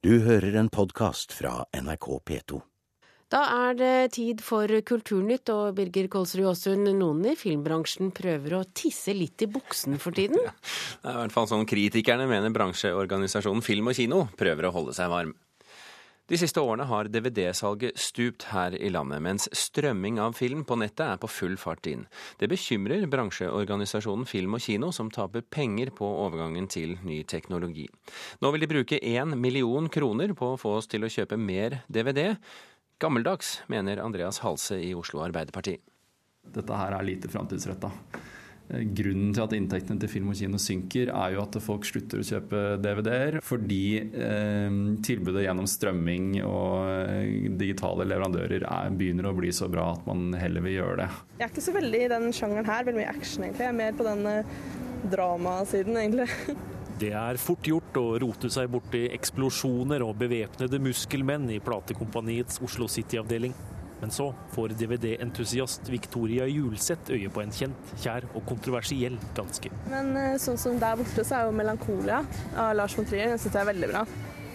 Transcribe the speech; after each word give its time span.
Du 0.00 0.14
hører 0.24 0.54
en 0.56 0.70
podkast 0.72 1.34
fra 1.36 1.58
NRK 1.76 2.06
P2. 2.24 2.58
Da 3.28 3.40
er 3.68 3.74
det 3.76 4.12
tid 4.14 4.38
for 4.40 4.72
Kulturnytt, 4.88 5.50
og 5.52 5.74
Birger 5.76 6.06
Kolsrud 6.08 6.48
Aasund, 6.48 6.88
noen 6.96 7.20
i 7.28 7.34
filmbransjen 7.36 8.08
prøver 8.16 8.54
å 8.56 8.62
tisse 8.64 9.12
litt 9.12 9.44
i 9.44 9.50
buksen 9.52 10.00
for 10.00 10.16
tiden? 10.16 10.40
Det 11.02 11.04
er 11.04 11.18
i 11.18 11.20
hvert 11.20 11.36
fall 11.36 11.50
sånn 11.52 11.68
kritikerne 11.68 12.24
mener 12.32 12.56
bransjeorganisasjonen 12.56 13.60
Film 13.66 13.92
og 13.92 14.00
Kino 14.00 14.22
prøver 14.40 14.70
å 14.70 14.72
holde 14.78 14.96
seg 14.96 15.12
varm. 15.12 15.36
De 16.30 16.38
siste 16.38 16.62
årene 16.62 16.84
har 16.86 17.08
DVD-salget 17.10 17.98
stupt 17.98 18.44
her 18.52 18.76
i 18.78 18.86
landet, 18.94 19.18
mens 19.18 19.48
strømming 19.50 20.20
av 20.22 20.36
film 20.38 20.60
på 20.62 20.76
nettet 20.78 21.02
er 21.02 21.18
på 21.18 21.26
full 21.26 21.56
fart 21.58 21.88
inn. 21.90 22.04
Det 22.38 22.46
bekymrer 22.52 23.08
bransjeorganisasjonen 23.10 24.28
Film 24.30 24.54
og 24.54 24.62
Kino, 24.62 24.92
som 24.94 25.10
taper 25.10 25.42
penger 25.42 25.90
på 25.90 26.06
overgangen 26.06 26.70
til 26.70 26.94
ny 27.02 27.24
teknologi. 27.26 27.88
Nå 28.38 28.54
vil 28.54 28.62
de 28.62 28.70
bruke 28.70 29.02
én 29.02 29.34
million 29.34 29.90
kroner 29.90 30.30
på 30.38 30.52
å 30.52 30.60
få 30.60 30.76
oss 30.78 30.86
til 30.92 31.02
å 31.02 31.10
kjøpe 31.10 31.34
mer 31.34 31.80
DVD. 31.90 32.36
Gammeldags, 33.02 33.64
mener 33.66 33.98
Andreas 33.98 34.38
Halse 34.44 34.78
i 34.78 34.94
Oslo 34.94 35.24
Arbeiderparti. 35.26 35.80
Dette 36.46 36.78
her 36.78 36.94
er 36.94 37.10
lite 37.10 37.32
framtidsretta. 37.32 37.90
Grunnen 38.70 39.32
til 39.34 39.42
at 39.42 39.54
inntektene 39.56 40.00
til 40.02 40.10
film 40.12 40.30
og 40.30 40.38
kino 40.38 40.60
synker, 40.62 41.10
er 41.10 41.34
jo 41.34 41.42
at 41.42 41.58
folk 41.62 41.86
slutter 41.88 42.22
å 42.22 42.26
kjøpe 42.26 42.62
DVD-er 42.82 43.38
fordi 43.44 43.82
eh, 43.98 44.78
tilbudet 45.06 45.44
gjennom 45.46 45.68
strømming 45.70 46.40
og 46.46 46.90
eh, 46.92 47.48
digitale 47.60 48.06
leverandører 48.08 48.66
er, 48.66 48.94
begynner 48.94 49.30
å 49.30 49.34
bli 49.36 49.50
så 49.54 49.68
bra 49.70 49.90
at 49.96 50.06
man 50.08 50.30
heller 50.38 50.64
vil 50.66 50.78
gjøre 50.78 50.98
det. 51.02 51.08
Jeg 51.40 51.46
er 51.46 51.54
ikke 51.54 51.66
så 51.66 51.76
veldig 51.76 52.02
i 52.04 52.10
den 52.14 52.28
sjangeren 52.36 52.70
her, 52.70 52.86
veldig 52.86 53.02
mye 53.02 53.14
action 53.14 53.46
egentlig. 53.46 53.66
Jeg 53.66 53.74
er 53.74 53.80
mer 53.80 53.98
på 53.98 54.06
den 54.06 54.30
eh, 54.30 54.58
dramasiden 55.10 56.02
egentlig. 56.04 56.28
Det 57.00 57.14
er 57.16 57.38
fort 57.40 57.64
gjort 57.64 57.96
å 57.96 58.06
rote 58.20 58.50
seg 58.52 58.68
borti 58.68 59.06
eksplosjoner 59.14 60.02
og 60.04 60.18
bevæpnede 60.20 60.82
muskelmenn 60.84 61.46
i 61.48 61.56
platekompaniets 61.64 62.60
Oslo 62.60 62.90
City-avdeling. 62.92 63.54
Men 64.00 64.12
så 64.14 64.30
får 64.54 64.74
DVD-entusiast 64.80 65.88
Victoria 65.92 66.46
Julseth 66.48 67.12
øye 67.12 67.30
på 67.32 67.42
en 67.44 67.52
kjent, 67.52 67.94
kjær 68.00 68.26
og 68.32 68.44
kontroversiell 68.48 69.18
danske. 69.36 69.72
Men 69.92 70.14
eh, 70.16 70.36
sånn 70.40 70.58
som 70.60 70.80
der 70.80 70.96
borte, 71.00 71.24
så 71.26 71.40
er 71.40 71.48
jo 71.48 71.54
'Melankolia' 71.56 72.24
av 72.56 72.74
Lars 72.78 72.96
von 72.96 73.08
Trier. 73.08 73.28
Den 73.34 73.42
syns 73.42 73.54
jeg 73.54 73.62
er 73.62 73.72
veldig 73.72 73.92
bra. 73.92 74.04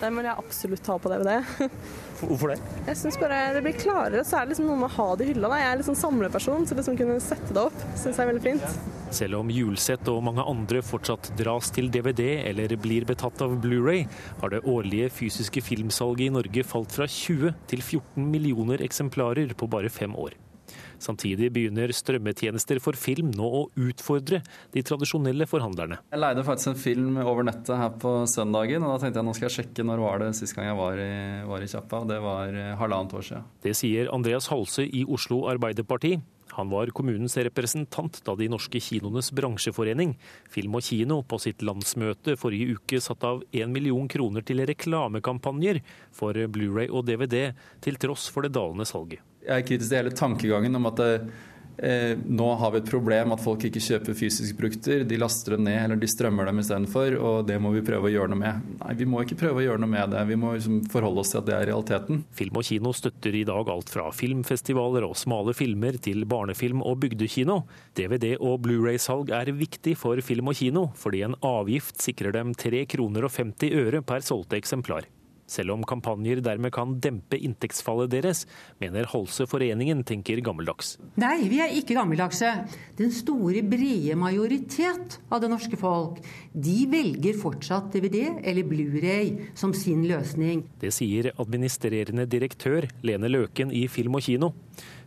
Den 0.01 0.17
vil 0.17 0.27
jeg 0.27 0.41
absolutt 0.41 0.87
ha 0.91 0.97
på 0.99 1.11
DVD. 1.11 1.69
Hvorfor 2.19 2.51
det? 2.51 2.59
Jeg 2.89 2.99
syns 2.99 3.17
bare 3.21 3.39
det 3.55 3.63
blir 3.63 3.77
klarere, 3.79 4.25
så 4.27 4.39
er 4.39 4.45
det 4.45 4.55
liksom 4.55 4.67
noe 4.67 4.81
med 4.81 4.89
å 4.89 4.95
ha 4.97 5.07
det 5.15 5.27
i 5.27 5.31
hylla. 5.31 5.51
Da. 5.53 5.61
Jeg 5.61 5.71
er 5.71 5.87
sånn 5.87 6.01
samleperson, 6.01 6.67
så 6.67 6.77
liksom 6.77 6.99
kunne 6.99 7.21
sette 7.23 7.55
det 7.55 7.63
opp 7.69 7.81
syns 7.93 8.17
jeg 8.17 8.25
er 8.25 8.31
veldig 8.33 8.45
fint. 8.49 8.94
Selv 9.13 9.37
om 9.39 9.51
Julsett 9.53 10.07
og 10.11 10.23
mange 10.25 10.43
andre 10.45 10.81
fortsatt 10.85 11.29
dras 11.37 11.69
til 11.75 11.91
DVD 11.93 12.41
eller 12.49 12.73
blir 12.81 13.05
betatt 13.07 13.43
av 13.45 13.53
Blu-ray, 13.61 14.05
har 14.41 14.53
det 14.53 14.63
årlige 14.65 15.11
fysiske 15.13 15.61
filmsalget 15.63 16.29
i 16.29 16.33
Norge 16.33 16.65
falt 16.65 16.95
fra 16.95 17.07
20 17.09 17.53
til 17.69 17.85
14 17.85 18.25
millioner 18.31 18.83
eksemplarer 18.85 19.53
på 19.57 19.69
bare 19.71 19.93
fem 19.93 20.15
år. 20.17 20.35
Samtidig 21.01 21.51
begynner 21.53 21.91
strømmetjenester 21.93 22.79
for 22.83 22.97
film 22.97 23.31
nå 23.35 23.45
å 23.45 23.63
utfordre 23.87 24.41
de 24.73 24.83
tradisjonelle 24.85 25.47
forhandlerne. 25.49 25.99
Jeg 26.11 26.21
leide 26.21 26.45
faktisk 26.47 26.71
en 26.71 26.79
film 26.79 27.19
over 27.21 27.45
nettet 27.47 27.75
her 27.77 27.91
på 28.01 28.13
søndagen, 28.31 28.83
og 28.83 28.95
da 28.95 29.03
tenkte 29.03 29.21
jeg 29.21 29.27
nå 29.27 29.35
skal 29.37 29.49
jeg 29.49 29.57
sjekke 29.59 29.87
når 29.87 30.05
var 30.05 30.23
det 30.23 30.31
sist 30.39 30.57
gang 30.57 30.69
jeg 30.71 30.79
var 30.79 31.01
i, 31.01 31.11
var 31.51 31.65
i 31.65 31.69
Kjappa. 31.71 32.03
Det 32.09 32.21
var 32.23 32.61
eh, 32.61 32.71
halvannet 32.79 33.17
år 33.19 33.27
siden. 33.29 33.51
Det 33.65 33.75
sier 33.77 34.09
Andreas 34.15 34.49
Halse 34.51 34.87
i 34.87 35.03
Oslo 35.05 35.43
Arbeiderparti. 35.51 36.15
Han 36.55 36.69
var 36.71 36.91
kommunens 36.95 37.35
representant 37.37 38.21
da 38.25 38.35
de 38.39 38.47
norske 38.51 38.79
kinoenes 38.79 39.31
bransjeforening, 39.35 40.15
Film 40.51 40.77
og 40.79 40.85
Kino, 40.87 41.21
på 41.27 41.39
sitt 41.43 41.65
landsmøte 41.65 42.37
forrige 42.39 42.77
uke 42.77 43.01
satte 43.03 43.27
av 43.27 43.43
1 43.51 43.73
million 43.73 44.07
kroner 44.11 44.45
til 44.45 44.63
reklamekampanjer 44.67 45.81
for 46.15 46.37
Blu-ray 46.55 46.87
og 46.87 47.07
DVD, 47.09 47.51
til 47.83 47.99
tross 47.99 48.29
for 48.31 48.47
det 48.47 48.53
dalende 48.55 48.87
salget. 48.87 49.19
Jeg 49.45 49.61
er 49.61 49.67
kritisk 49.67 49.91
til 49.91 49.99
hele 49.99 50.15
tankegangen 50.15 50.79
om 50.79 50.87
at 50.89 51.01
det, 51.01 51.11
eh, 51.19 51.51
nå 51.77 52.47
har 52.59 52.71
vi 52.71 52.79
et 52.81 52.89
problem 52.89 53.33
at 53.35 53.43
folk 53.43 53.65
ikke 53.67 53.83
kjøper 53.83 54.17
fysiske 54.17 54.57
produkter. 54.57 55.03
De 55.07 55.19
laster 55.19 55.55
dem 55.55 55.65
ned, 55.67 55.77
eller 55.83 55.99
de 55.99 56.09
strømmer 56.09 56.47
dem 56.49 56.61
istedenfor, 56.61 57.17
og 57.19 57.47
det 57.49 57.57
må 57.61 57.73
vi 57.75 57.83
prøve 57.85 58.09
å 58.09 58.13
gjøre 58.13 58.31
noe 58.31 58.41
med. 58.41 58.69
Nei, 58.81 58.93
vi 58.99 59.07
må 59.09 59.23
ikke 59.23 59.39
prøve 59.39 59.61
å 59.61 59.65
gjøre 59.65 59.83
noe 59.83 59.91
med 59.91 60.13
det. 60.15 60.23
Vi 60.29 60.39
må 60.39 60.53
liksom 60.55 60.83
forholde 60.91 61.23
oss 61.23 61.33
til 61.33 61.41
at 61.41 61.49
det 61.49 61.57
er 61.57 61.67
realiteten. 61.71 62.23
Film 62.35 62.61
og 62.61 62.67
Kino 62.69 62.93
støtter 62.95 63.35
i 63.35 63.45
dag 63.47 63.71
alt 63.71 63.91
fra 63.91 64.07
filmfestivaler 64.15 65.07
og 65.07 65.17
smale 65.19 65.55
filmer 65.57 65.99
til 66.01 66.23
barnefilm 66.29 66.83
og 66.85 67.01
bygdekino. 67.03 67.61
DVD- 67.97 68.35
og 68.39 68.61
Blu-ray-salg 68.65 69.33
er 69.35 69.53
viktig 69.55 69.97
for 69.99 70.19
Film 70.25 70.51
og 70.51 70.59
Kino, 70.59 70.87
fordi 70.99 71.25
en 71.27 71.37
avgift 71.45 72.01
sikrer 72.03 72.35
dem 72.35 72.55
3 72.55 72.85
kroner 72.91 73.27
og 73.27 73.35
50 73.35 73.75
øre 73.85 74.03
per 74.05 74.25
solgte 74.25 74.59
eksemplar. 74.59 75.09
Selv 75.45 75.75
om 75.75 75.83
kampanjer 75.85 76.41
dermed 76.41 76.73
kan 76.73 76.95
dempe 77.01 77.37
inntektsfallet 77.37 78.09
deres, 78.09 78.43
mener 78.81 79.05
Holse 79.11 79.45
foreningen 79.49 80.01
tenker 80.07 80.41
gammeldags. 80.45 80.95
Nei, 81.21 81.45
vi 81.51 81.59
er 81.61 81.75
ikke 81.77 81.97
gammeldagse. 81.97 82.51
Den 82.97 83.13
store, 83.13 83.61
brede 83.65 84.17
majoritet 84.17 85.19
av 85.29 85.43
det 85.43 85.51
norske 85.53 85.77
folk, 85.79 86.17
de 86.51 86.77
velger 86.89 87.37
fortsatt 87.37 87.93
DVD 87.93 88.41
eller 88.41 88.65
Blu-ray 88.65 89.51
som 89.57 89.73
sin 89.77 90.03
løsning. 90.09 90.65
Det 90.81 90.93
sier 90.95 91.31
administrerende 91.35 92.25
direktør 92.29 92.89
Lene 93.05 93.29
Løken 93.29 93.73
i 93.73 93.85
Film 93.91 94.17
og 94.17 94.25
Kino. 94.25 94.55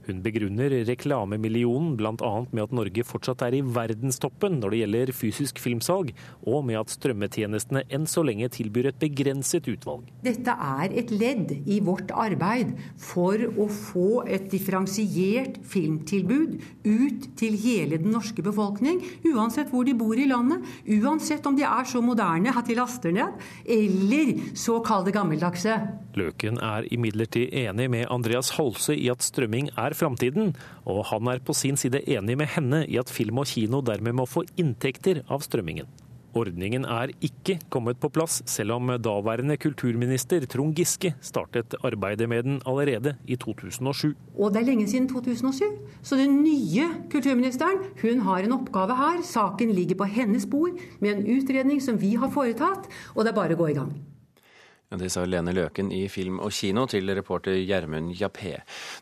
Hun 0.09 0.23
begrunner 0.25 0.73
reklamemillionen 0.89 1.93
bl.a. 1.99 2.31
med 2.49 2.63
at 2.63 2.73
Norge 2.73 3.03
fortsatt 3.05 3.43
er 3.45 3.59
i 3.59 3.61
verdenstoppen 3.61 4.57
når 4.57 4.73
det 4.73 4.79
gjelder 4.81 5.13
fysisk 5.13 5.61
filmsalg, 5.61 6.15
og 6.49 6.63
med 6.65 6.79
at 6.81 6.95
strømmetjenestene 6.95 7.83
enn 7.93 8.07
så 8.09 8.25
lenge 8.25 8.49
tilbyr 8.55 8.89
et 8.89 9.01
begrenset 9.03 9.69
utvalg. 9.69 10.07
Dette 10.25 10.55
er 10.55 10.97
et 11.03 11.13
ledd 11.13 11.53
i 11.69 11.77
vårt 11.85 12.09
arbeid 12.17 12.73
for 12.97 13.37
å 13.37 13.69
få 13.69 14.23
et 14.25 14.49
differensiert 14.49 15.61
filmtilbud 15.69 16.57
ut 16.89 17.29
til 17.37 17.61
hele 17.61 18.01
den 18.01 18.15
norske 18.17 18.45
befolkning, 18.45 19.03
uansett 19.29 19.69
hvor 19.75 19.85
de 19.85 19.97
bor 19.99 20.17
i 20.17 20.29
landet, 20.31 20.65
uansett 20.99 21.45
om 21.45 21.59
de 21.59 21.69
er 21.69 21.85
så 21.89 22.01
moderne 22.01 22.57
at 22.57 22.65
de 22.65 22.81
laster 22.81 23.13
ned, 23.13 23.37
eller 23.69 24.35
så 24.57 24.81
kall 24.85 25.05
det 25.05 25.19
gammeldagse. 25.21 25.77
Løken 26.19 26.59
er 26.65 26.89
imidlertid 26.95 27.55
enig 27.65 27.89
med 27.93 28.09
Andreas 28.11 28.51
Holse 28.57 28.97
i 28.97 29.07
at 29.13 29.23
strømming 29.25 29.71
er 29.79 29.97
framtiden, 29.99 30.53
og 30.89 31.05
han 31.13 31.31
er 31.31 31.45
på 31.45 31.57
sin 31.57 31.79
side 31.81 32.03
enig 32.11 32.39
med 32.41 32.51
henne 32.57 32.85
i 32.87 32.99
at 33.01 33.13
film 33.13 33.41
og 33.43 33.49
kino 33.53 33.83
dermed 33.85 34.19
må 34.19 34.27
få 34.29 34.47
inntekter 34.59 35.23
av 35.31 35.47
strømmingen. 35.47 35.89
Ordningen 36.37 36.85
er 36.85 37.11
ikke 37.25 37.57
kommet 37.73 37.99
på 38.01 38.11
plass, 38.13 38.43
selv 38.51 38.77
om 38.77 38.91
daværende 39.01 39.57
kulturminister 39.61 40.45
Trond 40.51 40.77
Giske 40.77 41.15
startet 41.25 41.75
arbeidet 41.83 42.29
med 42.29 42.45
den 42.45 42.61
allerede 42.69 43.15
i 43.27 43.39
2007. 43.41 44.13
Og 44.37 44.53
det 44.53 44.61
er 44.61 44.69
lenge 44.69 44.87
siden 44.91 45.09
2007, 45.09 45.65
så 46.03 46.21
den 46.21 46.43
nye 46.45 46.91
kulturministeren 47.13 47.81
hun 48.03 48.23
har 48.29 48.45
en 48.45 48.59
oppgave 48.61 48.99
her. 49.01 49.25
Saken 49.25 49.73
ligger 49.73 50.03
på 50.03 50.11
hennes 50.19 50.47
bord 50.47 50.77
med 51.01 51.17
en 51.17 51.27
utredning 51.39 51.83
som 51.83 51.99
vi 52.01 52.15
har 52.21 52.31
foretatt, 52.35 52.91
og 53.17 53.25
det 53.25 53.33
er 53.33 53.41
bare 53.41 53.57
å 53.57 53.63
gå 53.65 53.73
i 53.73 53.81
gang. 53.81 53.97
Det 54.89 55.11
sa 55.13 55.21
Lene 55.29 55.53
Løken 55.53 55.91
i 55.93 56.07
Film 56.09 56.39
og 56.41 56.49
Kino 56.57 56.87
til 56.89 57.11
reporter 57.13 57.59
Gjermund 57.61 58.15
Jappé. 58.17 58.55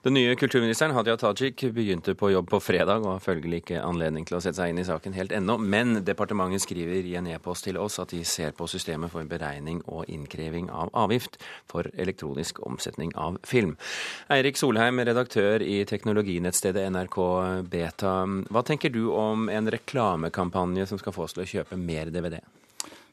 Den 0.03 0.17
nye 0.19 0.33
kulturministeren 0.35 0.91
Hadia 0.97 1.15
Tajik 1.15 1.63
begynte 1.77 2.17
på 2.19 2.33
jobb 2.33 2.49
på 2.51 2.59
fredag 2.59 3.05
og 3.05 3.13
har 3.13 3.23
følgelig 3.23 3.61
ikke 3.63 3.85
anledning 3.87 4.27
til 4.27 4.35
å 4.35 4.41
sette 4.43 4.59
seg 4.59 4.73
inn 4.73 4.81
i 4.83 4.87
saken 4.89 5.15
helt 5.15 5.31
ennå. 5.37 5.55
Men 5.63 6.01
departementet 6.03 6.65
skriver 6.67 7.07
i 7.07 7.15
en 7.21 7.31
e-post 7.31 7.69
til 7.69 7.79
oss 7.79 8.01
at 8.03 8.11
de 8.11 8.25
ser 8.27 8.51
på 8.59 8.67
systemet 8.67 9.15
for 9.15 9.31
beregning 9.31 9.79
og 9.87 10.11
innkreving 10.11 10.73
av 10.75 10.91
avgift 10.91 11.39
for 11.71 11.87
elektronisk 11.95 12.59
omsetning 12.67 13.15
av 13.15 13.39
film. 13.47 13.79
Eirik 14.27 14.59
Solheim, 14.59 14.99
redaktør 15.07 15.63
i 15.63 15.85
teknologinettstedet 15.87 16.91
NRK 16.99 17.23
Beta. 17.71 18.19
Hva 18.51 18.67
tenker 18.67 18.91
du 18.91 19.05
om 19.15 19.47
en 19.55 19.71
reklamekampanje 19.71 20.91
som 20.91 20.99
skal 20.99 21.15
få 21.15 21.29
oss 21.31 21.39
til 21.39 21.47
å 21.47 21.51
kjøpe 21.55 21.79
mer 21.79 22.11
DVD? 22.11 22.41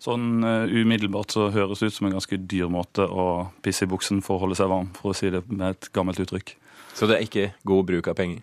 Sånn 0.03 0.43
uh, 0.43 0.67
umiddelbart 0.67 1.31
så 1.31 1.47
høres 1.53 1.83
ut 1.85 1.95
som 1.95 2.09
en 2.09 2.17
ganske 2.17 2.37
dyr 2.37 2.67
måte 2.71 3.05
å 3.07 3.53
pisse 3.63 3.85
i 3.85 3.91
buksen 3.91 4.19
for 4.25 4.35
å 4.35 4.43
holde 4.43 4.57
seg 4.59 4.71
varm, 4.71 4.89
for 4.97 5.13
å 5.13 5.17
si 5.17 5.31
det 5.31 5.45
med 5.47 5.77
et 5.77 5.89
gammelt 5.95 6.19
uttrykk. 6.19 6.57
Så 6.93 7.09
det 7.09 7.17
er 7.17 7.27
ikke 7.27 7.51
god 7.67 7.87
bruk 7.89 8.11
av 8.11 8.17
penger? 8.19 8.41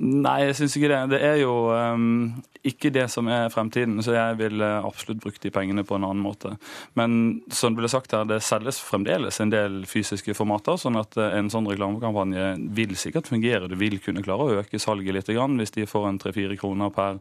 Nei, 0.00 0.46
jeg 0.46 0.56
syns 0.56 0.76
ikke 0.78 0.88
det. 0.88 1.00
Det 1.12 1.18
er 1.26 1.40
jo 1.42 1.52
um, 1.74 2.30
ikke 2.64 2.92
det 2.94 3.06
som 3.12 3.28
er 3.32 3.50
fremtiden, 3.52 3.98
så 4.04 4.14
jeg 4.14 4.36
ville 4.38 4.68
absolutt 4.86 5.20
brukt 5.20 5.42
de 5.42 5.50
pengene 5.52 5.84
på 5.84 5.96
en 5.96 6.06
annen 6.06 6.22
måte. 6.24 6.54
Men 6.96 7.40
som 7.52 7.74
det 7.74 7.82
ble 7.82 7.90
sagt 7.92 8.14
her, 8.16 8.24
det 8.28 8.42
selges 8.44 8.78
fremdeles 8.84 9.40
en 9.42 9.52
del 9.52 9.82
fysiske 9.90 10.32
formater, 10.36 10.78
sånn 10.80 10.96
at 11.00 11.18
en 11.20 11.50
sånn 11.52 11.68
reklamekampanje 11.68 12.46
vil 12.76 12.94
sikkert 13.00 13.28
fungere. 13.32 13.68
Du 13.68 13.76
vil 13.80 13.98
kunne 14.04 14.24
klare 14.24 14.46
å 14.46 14.62
øke 14.62 14.80
salget 14.80 15.16
litt. 15.16 15.28
Hvis 15.30 15.76
de 15.76 15.88
får 15.88 16.08
en 16.08 16.20
tre-fire 16.22 16.56
kroner 16.60 16.92
per 16.94 17.20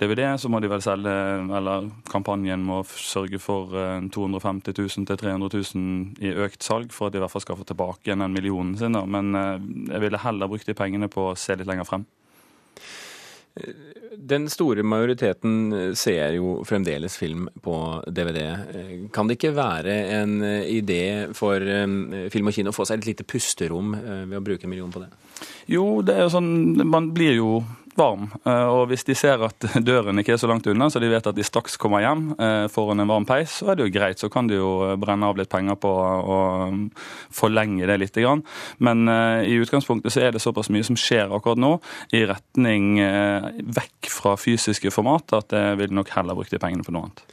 DVD, 0.00 0.24
så 0.40 0.50
må 0.52 0.60
de 0.60 0.72
vel 0.72 0.84
selge, 0.84 1.16
eller 1.60 1.88
kampanjen 2.12 2.64
må 2.66 2.82
sørge 2.92 3.40
for 3.40 3.72
250 4.12 4.76
000 4.76 5.08
til 5.08 5.20
300 5.20 5.52
000 5.76 6.24
i 6.28 6.34
økt 6.44 6.64
salg 6.64 6.92
for 6.92 7.08
at 7.08 7.14
de 7.14 7.20
i 7.20 7.24
hvert 7.24 7.32
fall 7.32 7.44
skal 7.44 7.60
få 7.60 7.68
tilbake 7.68 8.08
igjen 8.08 8.24
den 8.24 8.36
millionen 8.36 8.76
sin. 8.80 8.96
Men 9.08 9.32
jeg 9.36 10.01
ville 10.02 10.20
heller 10.22 10.50
brukt 10.50 10.68
de 10.68 10.76
pengene 10.78 11.10
på 11.12 11.30
å 11.30 11.38
se 11.38 11.56
litt 11.56 11.68
lenger 11.68 11.88
frem. 11.88 12.06
Den 14.16 14.46
store 14.48 14.80
majoriteten 14.86 15.92
ser 15.98 16.38
jo 16.38 16.54
fremdeles 16.64 17.18
film 17.20 17.50
på 17.60 17.74
DVD. 18.08 18.46
Kan 19.12 19.28
det 19.28 19.36
ikke 19.36 19.52
være 19.56 19.96
en 20.16 20.38
idé 20.64 21.28
for 21.36 21.60
film 22.32 22.48
og 22.48 22.56
kino 22.56 22.72
å 22.72 22.76
få 22.76 22.86
seg 22.88 23.02
et 23.02 23.10
lite 23.10 23.26
pusterom 23.28 23.92
ved 23.92 24.38
å 24.38 24.44
bruke 24.44 24.64
en 24.64 24.72
million 24.72 24.92
på 24.92 25.04
det? 25.04 25.10
Jo, 25.70 26.02
det 26.02 26.16
er 26.16 26.26
jo 26.26 26.32
sånn 26.34 26.52
Man 26.88 27.12
blir 27.14 27.36
jo 27.36 27.62
varm. 27.98 28.28
Eh, 28.44 28.68
og 28.72 28.86
hvis 28.90 29.04
de 29.08 29.14
ser 29.16 29.42
at 29.44 29.66
døren 29.88 30.20
ikke 30.20 30.34
er 30.36 30.40
så 30.40 30.48
langt 30.50 30.66
unna, 30.70 30.88
så 30.90 31.00
de 31.02 31.10
vet 31.12 31.26
at 31.28 31.36
de 31.36 31.46
straks 31.46 31.78
kommer 31.80 32.04
hjem 32.04 32.30
eh, 32.36 32.66
foran 32.72 33.02
en 33.02 33.10
varm 33.10 33.26
peis, 33.28 33.58
så 33.60 33.72
er 33.72 33.78
det 33.78 33.88
jo 33.88 33.94
greit. 33.94 34.20
Så 34.22 34.30
kan 34.32 34.48
de 34.50 34.58
jo 34.58 34.72
eh, 34.86 34.96
brenne 35.00 35.28
av 35.28 35.38
litt 35.38 35.52
penger 35.52 35.78
på 35.82 35.90
å 35.92 36.38
um, 36.68 36.86
forlenge 37.32 37.88
det 37.88 37.98
litt. 38.00 38.20
Men 38.84 39.08
i 39.08 39.54
utgangspunktet 39.56 40.12
så 40.12 40.20
er 40.26 40.34
det 40.34 40.42
såpass 40.42 40.68
mye 40.72 40.84
som 40.84 40.98
skjer 41.00 41.32
akkurat 41.32 41.60
nå, 41.60 41.72
i 42.14 42.22
retning 42.28 42.98
vekk 43.72 44.10
fra 44.12 44.34
fysiske 44.36 44.92
format, 44.92 45.32
at 45.38 45.54
jeg 45.56 45.78
vil 45.80 45.94
nok 45.96 46.12
heller 46.12 46.36
bruke 46.36 46.52
de 46.52 46.60
pengene 46.60 46.84
på 46.84 46.92
noe 46.94 47.08
annet. 47.08 47.24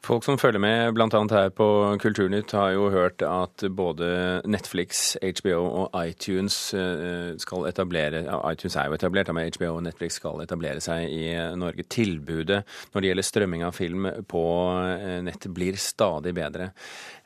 Folk 0.00 0.24
som 0.24 0.38
følger 0.40 0.62
med 0.62 0.94
bl.a. 0.96 1.08
her 1.28 1.50
på 1.52 1.66
Kulturnytt, 2.00 2.54
har 2.56 2.70
jo 2.72 2.86
hørt 2.90 3.20
at 3.22 3.64
både 3.76 4.40
Netflix, 4.48 5.12
HBO 5.20 5.58
og 5.82 5.98
iTunes 6.08 6.56
eh, 6.72 7.36
skal 7.36 7.68
etablere 7.68 8.22
iTunes 8.48 8.78
er 8.80 8.88
jo 8.88 8.96
etablert, 8.96 9.28
men 9.36 9.52
HBO 9.52 9.74
og 9.74 9.84
Netflix 9.84 10.16
skal 10.16 10.40
etablere 10.40 10.80
seg 10.80 11.04
i 11.04 11.28
Norge. 11.60 11.84
Tilbudet 11.92 12.62
når 12.94 13.00
det 13.04 13.12
gjelder 13.12 13.28
strømming 13.28 13.66
av 13.68 13.76
film 13.76 14.08
på 14.30 14.44
eh, 14.88 15.20
nett 15.26 15.50
blir 15.52 15.76
stadig 15.76 16.32
bedre. 16.38 16.72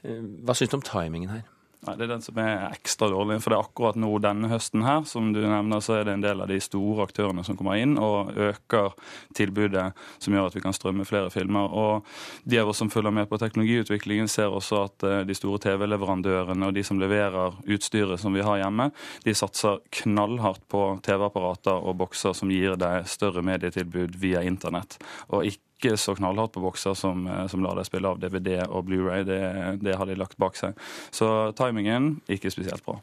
Eh, 0.02 0.24
hva 0.42 0.58
syns 0.58 0.74
du 0.74 0.80
om 0.80 0.88
timingen 0.90 1.30
her? 1.36 1.46
Nei, 1.84 1.96
Det 1.96 2.04
er 2.06 2.12
den 2.14 2.22
som 2.24 2.38
er 2.40 2.62
ekstra 2.70 3.10
dårlig. 3.12 3.40
For 3.42 3.52
det 3.52 3.58
er 3.58 3.66
akkurat 3.66 3.98
nå 4.00 4.10
denne 4.24 4.48
høsten 4.48 4.84
her, 4.86 5.02
som 5.08 5.32
du 5.34 5.40
nevner, 5.42 5.82
så 5.84 5.98
er 5.98 6.06
det 6.08 6.14
en 6.16 6.24
del 6.24 6.40
av 6.40 6.48
de 6.48 6.56
store 6.62 7.04
aktørene 7.04 7.44
som 7.44 7.58
kommer 7.58 7.76
inn 7.80 7.98
og 8.00 8.32
øker 8.32 8.94
tilbudet, 9.36 9.90
som 10.18 10.34
gjør 10.36 10.48
at 10.48 10.56
vi 10.56 10.62
kan 10.64 10.76
strømme 10.76 11.04
flere 11.08 11.32
filmer. 11.34 11.68
Og 11.68 12.08
de 12.48 12.60
av 12.62 12.72
oss 12.72 12.80
som 12.80 12.92
følger 12.92 13.12
med 13.12 13.28
på 13.28 13.40
teknologiutviklingen, 13.42 14.30
ser 14.32 14.54
også 14.54 14.84
at 14.86 15.06
eh, 15.08 15.20
de 15.28 15.36
store 15.36 15.60
TV-leverandørene 15.66 16.70
og 16.70 16.74
de 16.76 16.86
som 16.86 17.00
leverer 17.00 17.60
utstyret 17.68 18.20
som 18.20 18.32
vi 18.34 18.44
har 18.44 18.62
hjemme, 18.62 18.88
de 19.24 19.36
satser 19.36 19.82
knallhardt 20.00 20.64
på 20.72 20.86
TV-apparater 21.04 21.84
og 21.84 21.98
bokser 22.00 22.32
som 22.36 22.52
gir 22.52 22.78
deg 22.80 23.04
større 23.10 23.44
medietilbud 23.44 24.16
via 24.20 24.44
internett, 24.46 24.96
og 25.28 25.44
ikke 25.44 25.73
ikke 25.84 26.00
så 26.00 26.16
knallhardt 26.18 26.54
på 26.56 26.62
bokser 26.64 26.96
som, 26.98 27.26
eh, 27.28 27.46
som 27.52 27.62
lar 27.64 27.78
deg 27.78 27.88
spille 27.88 28.10
av 28.10 28.20
DVD 28.22 28.62
og 28.66 28.86
Blu-ray. 28.88 29.24
Det, 29.28 29.40
det 29.84 29.96
har 30.00 30.08
de 30.08 30.18
lagt 30.18 30.38
bak 30.40 30.56
seg. 30.58 30.78
Så 31.14 31.28
timingen 31.58 32.16
ikke 32.28 32.52
spesielt 32.52 32.84
bra. 32.86 33.00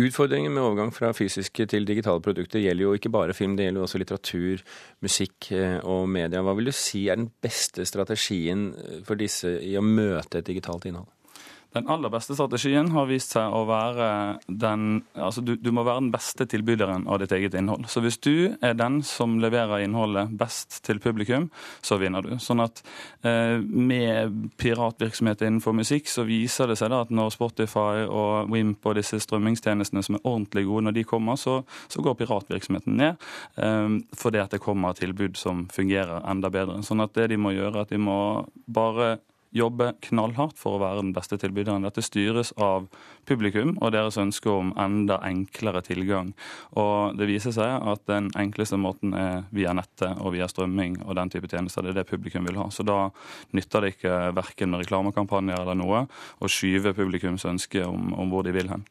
Utfordringen 0.00 0.50
med 0.50 0.64
overgang 0.64 0.90
fra 0.90 1.12
fysiske 1.14 1.66
til 1.70 1.86
digitale 1.86 2.22
produkter 2.24 2.62
gjelder 2.62 2.88
jo 2.88 2.96
ikke 2.96 3.12
bare 3.14 3.36
film, 3.36 3.54
det 3.56 3.68
gjelder 3.68 3.82
jo 3.82 3.86
også 3.86 4.00
litteratur, 4.02 4.64
musikk 5.04 5.52
eh, 5.54 5.78
og 5.86 6.08
media. 6.10 6.42
Hva 6.42 6.56
vil 6.58 6.72
du 6.72 6.74
si 6.74 7.06
er 7.08 7.20
den 7.20 7.30
beste 7.42 7.86
strategien 7.86 8.70
for 9.06 9.20
disse 9.20 9.58
i 9.62 9.76
å 9.78 9.84
møte 9.84 10.40
et 10.40 10.50
digitalt 10.50 10.88
innhold? 10.90 11.10
Den 11.72 11.86
aller 11.86 12.10
beste 12.10 12.34
strategien 12.34 12.88
har 12.90 13.06
vist 13.06 13.36
seg 13.36 13.52
å 13.54 13.62
være 13.68 14.06
den 14.48 15.04
Altså, 15.14 15.42
du, 15.44 15.52
du, 15.54 15.70
må 15.74 15.84
være 15.86 16.02
den 16.02 16.10
beste 16.12 16.46
tilbyderen 16.50 17.06
av 17.10 17.20
ditt 17.22 17.32
eget 17.36 17.54
innhold. 17.58 17.86
Så 17.90 18.02
hvis 18.02 18.18
du 18.22 18.56
er 18.58 18.74
den 18.78 19.00
som 19.06 19.36
leverer 19.42 19.84
innholdet 19.84 20.32
best 20.40 20.80
til 20.86 21.00
publikum, 21.02 21.48
så 21.84 21.98
vinner 22.00 22.24
du. 22.26 22.32
Sånn 22.42 22.62
at 22.64 22.82
eh, 23.26 23.60
med 23.60 24.50
piratvirksomhet 24.60 25.44
innenfor 25.46 25.76
musikk, 25.76 26.10
så 26.10 26.24
viser 26.26 26.70
det 26.70 26.78
seg 26.80 26.90
da 26.92 27.02
at 27.04 27.14
når 27.14 27.34
Spotify 27.36 28.06
og 28.06 28.50
Wimp 28.50 28.86
og 28.90 28.98
disse 28.98 29.20
strømmingstjenestene 29.22 30.02
som 30.06 30.18
er 30.18 30.24
ordentlig 30.24 30.66
gode, 30.66 30.88
når 30.88 30.98
de 30.98 31.06
kommer, 31.06 31.38
så, 31.40 31.60
så 31.92 32.02
går 32.04 32.18
piratvirksomheten 32.22 32.98
ned. 32.98 33.30
Eh, 33.60 33.98
fordi 34.18 34.42
at 34.42 34.56
det 34.56 34.64
kommer 34.64 34.98
tilbud 34.98 35.38
som 35.38 35.68
fungerer 35.70 36.24
enda 36.30 36.50
bedre. 36.50 36.80
Sånn 36.86 37.04
at 37.04 37.14
det 37.18 37.30
de 37.34 37.40
må 37.40 37.54
gjøre, 37.54 37.84
at 37.84 37.94
de 37.94 38.00
må 38.00 38.20
bare 38.66 39.18
jobber 39.56 39.94
knallhardt 40.06 40.58
for 40.58 40.76
å 40.76 40.82
være 40.82 41.02
den 41.02 41.12
beste 41.14 41.38
tilbyderen. 41.40 41.84
Dette 41.86 42.04
styres 42.04 42.52
av 42.60 42.86
publikum 43.28 43.74
og 43.80 43.92
deres 43.94 44.18
ønske 44.20 44.50
om 44.52 44.72
enda 44.78 45.20
enklere 45.26 45.82
tilgang. 45.86 46.32
Og 46.78 47.18
Det 47.18 47.26
viser 47.28 47.54
seg 47.54 47.88
at 47.90 48.04
den 48.06 48.30
enkleste 48.38 48.78
måten 48.80 49.14
er 49.14 49.44
via 49.50 49.74
nettet 49.76 50.20
og 50.20 50.34
via 50.36 50.48
strømming 50.48 51.00
og 51.04 51.16
den 51.18 51.30
type 51.30 51.50
tjenester. 51.50 51.82
Det 51.82 51.94
er 51.94 52.00
det 52.00 52.08
publikum 52.10 52.46
vil 52.46 52.60
ha. 52.62 52.68
Så 52.70 52.86
da 52.86 53.10
nytter 53.56 53.80
det 53.80 53.96
ikke 53.96 54.16
verken 54.36 54.70
med 54.70 54.84
reklamekampanjer 54.84 55.60
eller 55.60 55.78
noe 55.78 56.06
å 56.38 56.50
skyve 56.50 56.94
publikums 56.94 57.44
ønske 57.44 57.84
om, 57.86 58.14
om 58.14 58.30
hvor 58.30 58.46
de 58.46 58.54
vil 58.54 58.70
hen. 58.70 58.86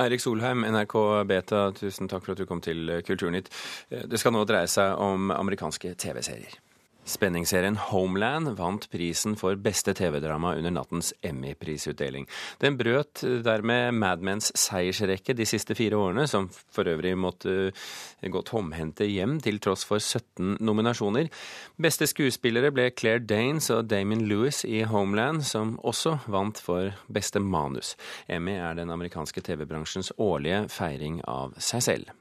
Eirik 0.00 0.22
Solheim, 0.24 0.64
NRK 0.64 0.94
Beta, 1.28 1.66
tusen 1.76 2.08
takk 2.08 2.24
for 2.24 2.32
at 2.32 2.40
du 2.40 2.48
kom 2.48 2.62
til 2.64 2.88
Kulturnytt. 3.04 3.50
Det 3.88 4.20
skal 4.20 4.32
nå 4.32 4.46
dreie 4.48 4.70
seg 4.70 4.96
om 4.96 5.28
amerikanske 5.34 5.92
TV-serier. 6.00 6.56
Spenningsserien 7.08 7.78
Homeland 7.88 8.52
vant 8.58 8.84
prisen 8.92 9.36
for 9.40 9.56
beste 9.56 9.94
TV-drama 9.96 10.54
under 10.58 10.74
nattens 10.74 11.14
Emmy-prisutdeling. 11.24 12.26
Den 12.60 12.76
brøt 12.76 13.22
dermed 13.44 13.96
Mad 13.96 14.24
Mens 14.24 14.50
seiersrekke 14.58 15.32
de 15.36 15.46
siste 15.48 15.76
fire 15.78 15.96
årene, 15.96 16.26
som 16.28 16.50
for 16.52 16.88
øvrig 16.90 17.14
måtte 17.16 17.72
gå 18.20 18.44
tomhendte 18.44 19.08
hjem 19.08 19.38
til 19.44 19.60
tross 19.64 19.86
for 19.88 20.02
17 20.02 20.58
nominasjoner. 20.60 21.32
Beste 21.80 22.08
skuespillere 22.10 22.72
ble 22.76 22.90
Claire 22.92 23.24
Danes 23.24 23.70
og 23.72 23.88
Damon 23.88 24.26
Lewis 24.28 24.64
i 24.68 24.84
Homeland, 24.84 25.46
som 25.48 25.78
også 25.80 26.18
vant 26.28 26.60
for 26.60 26.92
beste 27.08 27.40
manus. 27.40 27.96
Emmy 28.28 28.58
er 28.60 28.76
den 28.76 28.92
amerikanske 28.92 29.44
TV-bransjens 29.48 30.12
årlige 30.18 30.66
feiring 30.72 31.22
av 31.24 31.56
seg 31.56 31.86
selv. 31.92 32.16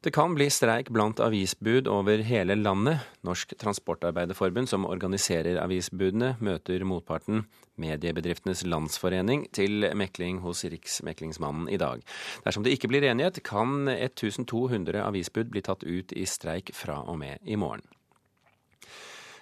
Det 0.00 0.10
kan 0.10 0.32
bli 0.32 0.46
streik 0.48 0.88
blant 0.88 1.18
avisbud 1.20 1.88
over 1.92 2.22
hele 2.24 2.54
landet. 2.56 3.02
Norsk 3.20 3.52
Transportarbeiderforbund, 3.60 4.70
som 4.70 4.86
organiserer 4.88 5.58
avisbudene, 5.60 6.38
møter 6.40 6.80
motparten, 6.88 7.42
Mediebedriftenes 7.76 8.64
Landsforening, 8.64 9.44
til 9.52 9.84
mekling 9.92 10.40
hos 10.40 10.64
Riksmeklingsmannen 10.64 11.68
i 11.68 11.76
dag. 11.76 12.00
Dersom 12.46 12.64
det 12.64 12.72
ikke 12.78 12.88
blir 12.88 13.04
enighet, 13.10 13.42
kan 13.44 13.92
1200 13.92 15.04
avisbud 15.04 15.52
bli 15.52 15.68
tatt 15.68 15.84
ut 15.84 16.16
i 16.16 16.24
streik 16.24 16.72
fra 16.72 17.02
og 17.04 17.20
med 17.20 17.36
i 17.44 17.60
morgen. 17.60 17.84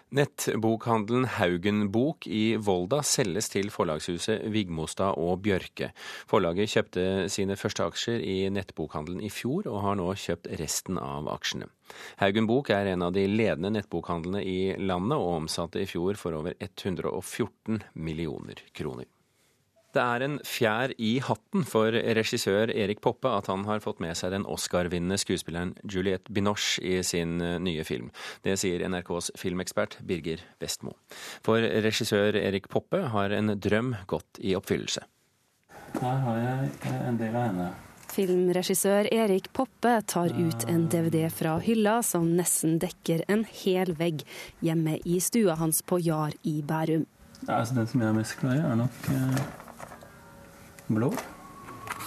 Nettbokhandelen 0.09 1.27
Haugen 1.37 1.91
Bok 1.93 2.27
i 2.27 2.57
Volda 2.57 3.03
selges 3.05 3.51
til 3.53 3.69
forlagshuset 3.69 4.47
Vigmostad 4.55 5.19
og 5.21 5.43
Bjørke. 5.45 5.91
Forlaget 6.31 6.73
kjøpte 6.73 7.05
sine 7.29 7.59
første 7.61 7.85
aksjer 7.85 8.25
i 8.25 8.39
nettbokhandelen 8.55 9.21
i 9.21 9.29
fjor, 9.29 9.69
og 9.69 9.83
har 9.85 10.01
nå 10.01 10.09
kjøpt 10.17 10.49
resten 10.63 10.97
av 11.03 11.29
aksjene. 11.35 11.69
Haugen 12.23 12.49
Bok 12.49 12.73
er 12.73 12.95
en 12.95 13.05
av 13.05 13.13
de 13.13 13.27
ledende 13.29 13.75
nettbokhandlene 13.77 14.41
i 14.49 14.59
landet, 14.81 15.19
og 15.21 15.43
omsatte 15.43 15.85
i 15.85 15.91
fjor 15.91 16.17
for 16.17 16.41
over 16.41 16.57
114 16.57 17.85
millioner 18.01 18.65
kroner. 18.73 19.11
Det 19.97 20.03
er 20.05 20.23
en 20.25 20.37
fjær 20.45 20.93
i 21.01 21.15
hatten 21.25 21.65
for 21.65 21.95
regissør 22.19 22.69
Erik 22.75 23.01
Poppe 23.05 23.31
at 23.33 23.49
han 23.49 23.65
har 23.65 23.81
fått 23.81 24.03
med 24.05 24.19
seg 24.19 24.35
den 24.35 24.45
Oscar-vinnende 24.45 25.17
skuespilleren 25.21 25.73
Juliette 25.89 26.33
Binoche 26.35 26.83
i 26.85 26.99
sin 27.07 27.39
eh, 27.41 27.57
nye 27.63 27.87
film. 27.89 28.11
Det 28.45 28.59
sier 28.61 28.85
NRKs 28.85 29.33
filmekspert 29.41 29.97
Birger 30.05 30.43
Vestmo. 30.61 30.93
For 31.47 31.65
regissør 31.65 32.37
Erik 32.37 32.69
Poppe 32.69 33.07
har 33.15 33.33
en 33.33 33.55
drøm 33.57 33.95
gått 34.11 34.41
i 34.45 34.53
oppfyllelse. 34.59 35.07
Her 35.97 36.19
har 36.27 36.41
jeg 36.43 36.73
eh, 36.91 36.99
en 37.09 37.21
del 37.21 37.33
av 37.33 37.47
henne. 37.49 37.69
Filmregissør 38.13 39.09
Erik 39.13 39.49
Poppe 39.57 39.95
tar 40.09 40.33
ut 40.37 40.67
en 40.69 40.85
DVD 40.93 41.29
fra 41.33 41.59
hylla 41.65 42.01
som 42.05 42.29
nesten 42.37 42.77
dekker 42.83 43.25
en 43.33 43.47
hel 43.63 43.95
vegg 43.97 44.25
hjemme 44.65 44.99
i 45.05 45.21
stua 45.25 45.57
hans 45.61 45.81
på 45.81 46.01
Jar 46.05 46.37
i 46.45 46.59
Bærum. 46.61 47.07
Ja, 47.47 47.61
altså 47.61 47.75
Den 47.81 47.87
som 47.87 48.03
jeg 48.03 48.09
er 48.11 48.17
mest 48.17 48.37
glad 48.41 48.59
i, 48.59 48.67
er 48.67 48.79
nok 48.81 49.11
eh 50.89 50.97
blå. 50.97 51.13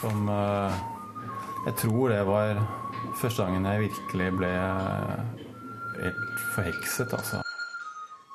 Som 0.01 0.29
uh, 0.29 0.73
Jeg 1.65 1.75
tror 1.77 2.09
det 2.09 2.25
var 2.25 2.57
første 3.21 3.43
gangen 3.43 3.65
jeg 3.65 3.83
virkelig 3.85 4.27
ble 4.37 4.49
eh, 4.49 5.41
helt 6.01 6.39
forhekset, 6.55 7.13
altså. 7.13 7.41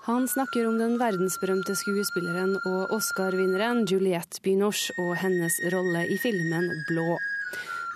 Han 0.07 0.29
snakker 0.31 0.69
om 0.69 0.77
den 0.79 1.01
verdensberømte 1.01 1.75
skuespilleren 1.75 2.55
og 2.63 2.93
Oscar-vinneren 2.95 3.83
Juliette 3.91 4.39
Binoche 4.45 4.95
og 5.03 5.17
hennes 5.19 5.59
rolle 5.75 6.05
i 6.07 6.19
filmen 6.23 6.71
Blå. 6.87 7.17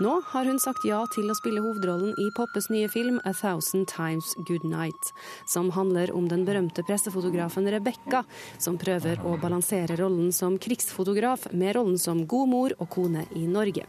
Nå 0.01 0.23
har 0.27 0.45
hun 0.49 0.57
sagt 0.57 0.87
ja 0.89 1.03
til 1.13 1.29
å 1.29 1.35
spille 1.37 1.61
hovedrollen 1.61 2.15
i 2.17 2.31
Poppes 2.33 2.71
nye 2.73 2.89
film 2.89 3.19
A 3.29 3.35
Thousand 3.37 3.85
Times 3.91 4.31
Good 4.49 4.65
Night, 4.65 5.11
som 5.45 5.69
handler 5.77 6.09
om 6.17 6.25
den 6.31 6.47
berømte 6.47 6.81
pressefotografen 6.89 7.69
Rebekka, 7.69 8.23
som 8.57 8.79
prøver 8.81 9.21
å 9.29 9.35
balansere 9.43 9.99
rollen 10.01 10.33
som 10.33 10.57
krigsfotograf 10.57 11.51
med 11.53 11.77
rollen 11.77 12.01
som 12.01 12.25
god 12.25 12.49
mor 12.49 12.77
og 12.79 12.89
kone 12.97 13.27
i 13.37 13.45
Norge. 13.45 13.85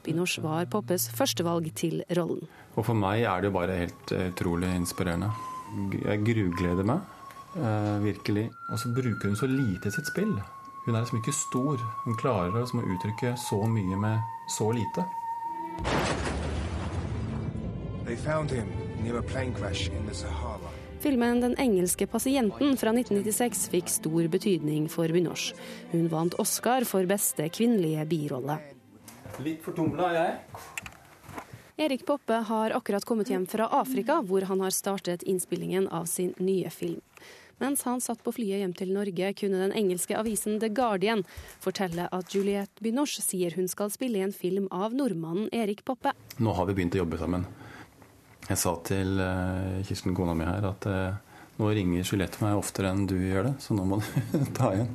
Binoche 0.00 0.40
var 0.40 0.72
Poppes 0.72 1.10
førstevalg 1.12 1.68
til 1.76 2.00
rollen. 2.16 2.48
Og 2.72 2.88
for 2.88 2.96
meg 2.96 3.28
er 3.28 3.44
det 3.44 3.52
jo 3.52 3.58
bare 3.60 3.80
helt 3.84 4.16
eh, 4.16 4.30
utrolig 4.32 4.72
inspirerende. 4.80 5.28
Jeg 6.00 6.24
grugleder 6.32 6.88
meg, 6.88 7.04
eh, 7.60 7.96
virkelig. 8.08 8.48
Og 8.72 8.80
så 8.80 8.96
bruker 8.96 9.28
hun 9.28 9.36
så 9.36 9.52
lite 9.52 9.92
sitt 9.92 10.08
spill. 10.08 10.32
Hun 10.86 10.94
er 10.96 11.02
liksom 11.02 11.20
ikke 11.20 11.40
stor. 11.44 11.90
Hun 12.06 12.16
klarer 12.16 12.56
liksom 12.56 12.80
å 12.80 12.92
uttrykke 12.96 13.36
så 13.36 13.66
mye 13.68 14.00
med 14.00 14.40
så 14.48 14.72
lite. 14.72 15.04
A 18.06 18.16
Filmen 21.00 21.40
'Den 21.40 21.56
engelske 21.58 22.06
pasienten' 22.06 22.76
fra 22.76 22.92
1996 22.92 23.68
fikk 23.68 23.88
stor 23.88 24.28
betydning 24.28 24.88
for 24.88 25.08
Binoche. 25.08 25.54
Hun 25.90 26.08
vant 26.08 26.34
Oscar 26.34 26.84
for 26.84 27.06
beste 27.06 27.48
kvinnelige 27.48 28.06
birolle. 28.06 28.58
Litt 29.38 29.62
fortumla, 29.64 30.12
jeg. 30.14 30.38
Erik 31.76 32.06
Poppe 32.06 32.34
har 32.34 32.70
akkurat 32.70 33.04
kommet 33.04 33.28
hjem 33.28 33.46
fra 33.46 33.66
Afrika, 33.66 34.20
hvor 34.22 34.44
han 34.44 34.60
har 34.60 34.70
startet 34.70 35.22
innspillingen 35.22 35.88
av 35.88 36.04
sin 36.04 36.34
nye 36.38 36.70
film. 36.70 37.00
Mens 37.62 37.84
han 37.86 38.00
satt 38.02 38.24
på 38.26 38.32
flyet 38.34 38.58
hjem 38.58 38.72
til 38.74 38.90
Norge, 38.90 39.28
kunne 39.38 39.60
den 39.60 39.74
engelske 39.78 40.16
avisen 40.18 40.56
The 40.58 40.66
Guardian 40.74 41.20
fortelle 41.62 42.08
at 42.10 42.34
Juliette 42.34 42.82
Binoche 42.82 43.22
sier 43.22 43.54
hun 43.54 43.68
skal 43.70 43.92
spille 43.94 44.18
i 44.18 44.24
en 44.26 44.34
film 44.34 44.66
av 44.74 44.96
nordmannen 44.98 45.46
Erik 45.54 45.84
Poppe. 45.86 46.10
Nå 46.42 46.56
har 46.58 46.66
vi 46.66 46.74
begynt 46.74 46.96
å 46.98 47.04
jobbe 47.04 47.20
sammen. 47.20 47.46
Jeg 48.48 48.58
sa 48.58 48.72
til 48.82 49.14
uh, 49.22 49.78
Kirsten, 49.86 50.16
kona 50.18 50.34
mi 50.34 50.48
her, 50.48 50.66
at 50.72 50.88
uh, 50.90 51.38
nå 51.60 51.70
ringer 51.70 52.02
Juliette 52.02 52.42
meg 52.42 52.58
oftere 52.58 52.90
enn 52.90 53.06
du 53.06 53.14
gjør 53.20 53.52
det, 53.52 53.54
så 53.62 53.78
nå 53.78 53.86
må 53.86 54.00
du 54.32 54.50
ta 54.58 54.72
igjen. 54.74 54.90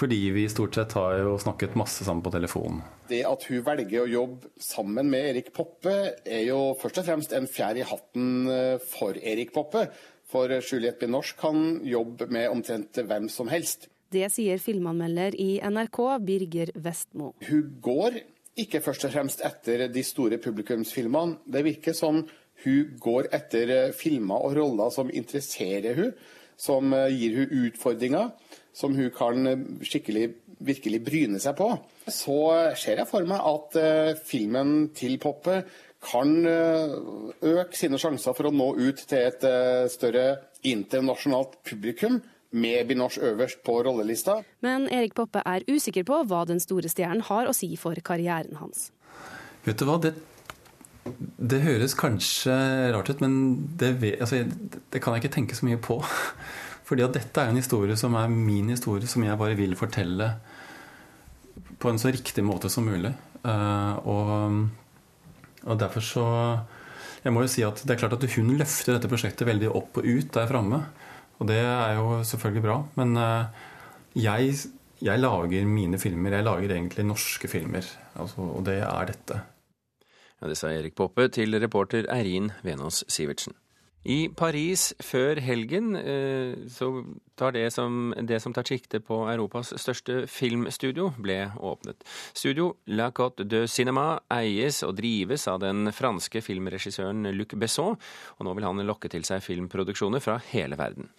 Fordi 0.00 0.30
vi 0.32 0.46
stort 0.48 0.74
sett 0.74 0.94
har 0.96 1.18
jo 1.20 1.34
snakket 1.36 1.76
masse 1.76 2.06
sammen 2.06 2.24
på 2.24 2.32
telefonen. 2.32 2.80
Det 3.10 3.20
at 3.28 3.42
hun 3.50 3.60
velger 3.66 4.06
å 4.06 4.08
jobbe 4.08 4.48
sammen 4.56 5.10
med 5.12 5.34
Erik 5.34 5.50
Poppe, 5.52 5.96
er 6.24 6.46
jo 6.46 6.70
først 6.80 7.02
og 7.02 7.10
fremst 7.10 7.34
en 7.36 7.48
fjær 7.50 7.76
i 7.76 7.84
hatten 7.84 8.48
eh, 8.48 8.76
for 8.80 9.18
Erik 9.18 9.52
Poppe. 9.52 9.90
For 10.30 10.52
Juliette 10.60 11.02
Binoche 11.02 11.34
kan 11.38 11.80
jobbe 11.86 12.28
med 12.30 12.50
omtrent 12.52 13.00
hvem 13.02 13.26
som 13.32 13.50
helst. 13.50 13.88
Det 14.10 14.26
sier 14.34 14.58
filmanmelder 14.58 15.34
i 15.38 15.60
NRK, 15.62 15.98
Birger 16.26 16.70
Vestmo. 16.82 17.32
Hun 17.46 17.74
går 17.82 18.18
ikke 18.58 18.80
først 18.82 19.06
og 19.06 19.14
fremst 19.14 19.42
etter 19.46 19.86
de 19.90 20.02
store 20.06 20.38
publikumsfilmene. 20.42 21.38
Det 21.46 21.62
virker 21.66 21.94
som 21.96 22.24
hun 22.64 22.96
går 23.00 23.30
etter 23.34 23.74
eh, 23.74 23.92
filmer 23.96 24.42
og 24.44 24.56
roller 24.58 24.90
som 24.94 25.10
interesserer 25.14 25.96
hun, 25.96 26.10
som 26.60 26.92
eh, 26.92 27.08
gir 27.14 27.38
hun 27.38 27.66
utfordringer, 27.66 28.32
som 28.76 28.94
hun 28.96 29.10
kan 29.14 29.46
eh, 29.50 29.66
skikkelig 29.86 30.30
virkelig 30.60 31.00
bryne 31.04 31.40
seg 31.40 31.56
på. 31.56 31.70
Så 32.04 32.36
ser 32.76 33.00
jeg 33.00 33.08
for 33.08 33.24
meg 33.24 33.40
at 33.40 33.76
filmen 34.28 34.90
til 34.92 35.14
Poppe 35.22 35.62
kan 36.04 36.34
øke 36.44 37.78
sine 37.78 37.96
sjanser 38.00 38.36
for 38.36 38.50
å 38.50 38.52
nå 38.52 38.66
ut 38.76 39.00
til 39.08 39.22
et 39.24 39.46
større 39.88 40.26
internasjonalt 40.68 41.56
publikum 41.64 42.18
med 42.52 42.90
Binoche 42.90 43.24
øverst 43.24 43.62
på 43.64 43.78
rollelista. 43.86 44.42
Men 44.60 44.84
Erik 44.92 45.16
Poppe 45.16 45.40
er 45.48 45.64
usikker 45.64 46.04
på 46.04 46.20
hva 46.28 46.42
den 46.44 46.60
store 46.60 46.92
stjernen 46.92 47.24
har 47.30 47.48
å 47.48 47.56
si 47.56 47.72
for 47.80 47.96
karrieren 48.04 48.60
hans. 48.60 48.90
Vet 49.64 49.80
du 49.80 49.88
hva, 49.88 49.96
det 49.96 50.12
det 51.40 51.62
høres 51.64 51.94
kanskje 51.98 52.52
rart 52.94 53.08
ut, 53.10 53.22
men 53.24 53.32
det, 53.80 53.94
altså, 54.20 54.44
det, 54.92 55.00
kan 55.02 55.14
jeg 55.14 55.24
ikke 55.24 55.34
tenke 55.34 55.56
så 55.56 55.66
mye 55.66 55.80
på. 55.80 56.00
Fordi 56.90 57.04
at 57.06 57.14
dette 57.14 57.38
er 57.38 57.52
en 57.52 57.60
historie 57.60 57.94
som 57.94 58.16
er 58.18 58.32
min 58.32 58.72
historie, 58.72 59.06
som 59.06 59.22
jeg 59.22 59.38
bare 59.38 59.54
vil 59.54 59.76
fortelle 59.78 60.32
på 61.80 61.90
en 61.90 62.00
så 62.02 62.10
riktig 62.10 62.42
måte 62.42 62.70
som 62.72 62.88
mulig. 62.88 63.12
Uh, 63.44 63.94
og, 64.10 64.32
og, 65.62 65.78
derfor 65.80 66.04
så 66.04 66.24
Jeg 67.24 67.32
må 67.32 67.44
jo 67.44 67.52
si 67.52 67.62
at 67.64 67.80
det 67.84 67.94
er 67.94 68.00
klart 68.02 68.16
at 68.16 68.26
hun 68.34 68.50
løfter 68.58 68.96
dette 68.96 69.08
prosjektet 69.08 69.48
veldig 69.48 69.70
opp 69.70 70.00
og 70.00 70.08
ut 70.08 70.34
der 70.34 70.50
framme. 70.50 70.82
Og 71.38 71.48
det 71.48 71.60
er 71.62 71.94
jo 72.00 72.20
selvfølgelig 72.26 72.64
bra. 72.66 72.76
Men 72.98 73.14
uh, 73.20 73.70
jeg, 74.18 74.56
jeg, 74.98 75.22
lager 75.22 75.70
mine 75.70 76.00
filmer. 76.00 76.40
Jeg 76.40 76.48
lager 76.48 76.74
egentlig 76.74 77.06
norske 77.06 77.48
filmer. 77.52 77.86
Altså, 78.18 78.50
og 78.50 78.66
det 78.66 78.80
er 78.82 79.14
dette. 79.14 79.42
Ja, 80.40 80.48
det 80.48 80.58
sa 80.58 80.72
Erik 80.72 80.96
Poppe 80.98 81.28
til 81.28 81.54
reporter 81.60 82.08
Eirin 82.10 82.50
Venås 82.64 83.04
Sivertsen. 83.06 83.59
I 84.08 84.30
Paris 84.32 84.94
før 85.04 85.36
helgen 85.44 85.92
eh, 85.98 86.54
så 86.72 86.88
tar 87.36 87.52
det 87.52 87.66
som, 87.74 88.14
det 88.16 88.38
som 88.40 88.54
tar 88.56 88.64
sikte 88.64 89.02
på 89.04 89.18
Europas 89.28 89.74
største 89.76 90.22
filmstudio, 90.24 91.10
ble 91.20 91.50
åpnet. 91.60 92.00
Studio 92.32 92.72
La 92.88 93.10
Cote 93.12 93.44
de 93.44 93.66
Cinema 93.68 94.22
eies 94.32 94.80
og 94.86 94.96
drives 94.96 95.44
av 95.52 95.60
den 95.60 95.92
franske 95.92 96.40
filmregissøren 96.40 97.28
Luc 97.36 97.52
Besson, 97.60 97.98
og 98.38 98.48
nå 98.48 98.56
vil 98.56 98.68
han 98.70 98.80
lokke 98.88 99.12
til 99.12 99.26
seg 99.28 99.44
filmproduksjoner 99.44 100.24
fra 100.24 100.40
hele 100.48 100.80
verden. 100.80 101.10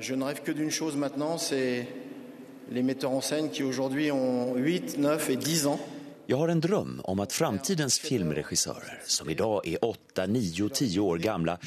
Je 0.00 0.16
ne 0.16 0.24
rêve 0.24 0.42
que 0.42 0.52
d'une 0.52 0.70
chose 0.70 0.96
maintenant, 0.96 1.38
c'est 1.38 1.86
les 2.70 2.82
metteurs 2.82 3.12
en 3.12 3.20
scène 3.20 3.50
qui 3.50 3.62
aujourd'hui 3.62 4.10
ont 4.10 4.56
8, 4.56 4.98
9 4.98 5.30
et 5.30 5.36
10 5.36 5.66
ans. 5.66 5.80
Jag 6.32 6.38
har 6.38 6.48
en 6.48 6.60
dröm 6.60 7.00
om 7.04 7.20
att 7.20 7.32
framtidens 7.32 7.98
filmregissörer, 7.98 9.00
som 9.06 9.30
idag 9.30 9.66
är 9.66 9.84
8, 9.84 10.26
9, 10.26 10.68
10 10.68 11.00
år 11.00 11.18
gamla, 11.18 11.58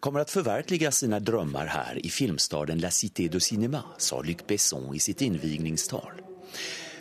kommer 0.00 0.20
att 0.20 0.30
förverkliga 0.30 0.90
sina 0.90 1.20
drömmar 1.20 1.66
här 1.66 2.06
i 2.06 2.08
filmstaden 2.08 2.78
La 2.78 2.90
Cité 2.90 3.28
du 3.28 3.40
Cinéma, 3.40 3.82
sa 3.98 4.22
Luc 4.22 4.36
Besson 4.46 4.94
i 4.94 4.98
sitt 4.98 5.22
invigningstal. 5.22 6.12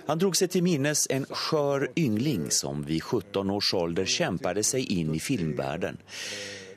Han 0.06 0.20
drog 0.20 0.38
sig 0.38 0.48
till 0.48 0.64
minnes 0.64 1.08
en 1.10 1.26
skör 1.30 1.92
yngling 1.96 2.52
som 2.52 2.84
vid 2.84 3.04
17 3.04 3.50
års 3.50 3.74
ålder 3.74 4.06
kämpade 4.06 4.64
sig 4.64 5.00
in 5.00 5.16
i 5.16 5.20
filmvärlden. 5.20 5.98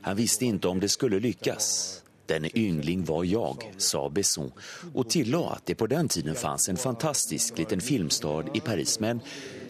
Han 0.01 0.17
visste 0.17 0.45
inte 0.45 0.69
om 0.69 0.81
det 0.81 0.89
skulle 0.89 1.21
lyckas. 1.21 2.03
Denne 2.27 2.49
yngling 2.55 3.05
var 3.05 3.25
jag, 3.25 3.73
sa 3.77 4.09
Besson 4.09 4.53
och 4.95 5.11
tillade 5.11 5.49
att 5.49 5.67
det 5.67 5.75
på 5.75 5.87
den 5.87 6.09
tiden 6.09 6.35
fanns 6.35 6.69
en 6.69 6.77
fantastisk 6.77 7.59
liten 7.59 7.81
filmstad 7.81 8.49
i 8.55 8.61
Paris 8.61 9.01
men 9.01 9.21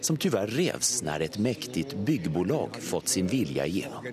som 0.01 0.17
tyvärr 0.17 0.47
revs 0.47 1.01
när 1.01 1.19
ett 1.19 1.37
mäktigt 1.37 1.93
byggbolag 1.93 2.69
fått 2.81 3.07
sin 3.07 3.27
vilja 3.27 3.65
igenom. 3.65 4.05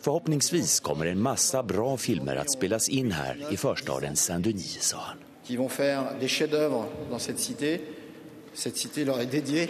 Förhoppningsvis 0.00 0.80
kommer 0.80 1.06
en 1.06 1.22
massa 1.22 1.62
bra 1.62 1.96
filmer 1.96 2.36
att 2.36 2.50
spelas 2.50 2.88
in 2.88 3.12
här 3.12 3.52
i 3.52 3.56
förstaden 3.56 4.16
Saint-Denis, 4.16 4.78
sa 4.80 4.98
han. 4.98 5.16
Qui 5.46 5.56
vont 5.56 5.72
faire 5.72 6.18
des 6.20 6.28
chefs-d'œuvre 6.28 6.84
dans 7.10 7.22
cette 7.22 7.38
cité. 7.38 7.80
Cette 8.54 8.76
cité 8.76 9.04
leur 9.04 9.20
est 9.20 9.30
dédiée. 9.30 9.68